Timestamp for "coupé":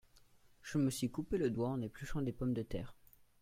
1.11-1.37